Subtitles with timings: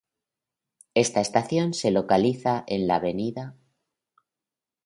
[0.95, 3.53] Esta estación se localiza en la "Av.